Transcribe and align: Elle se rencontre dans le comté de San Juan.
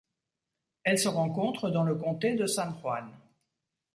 Elle 0.83 0.97
se 0.97 1.09
rencontre 1.09 1.69
dans 1.69 1.83
le 1.83 1.93
comté 1.93 2.33
de 2.33 2.47
San 2.47 2.73
Juan. 2.81 3.07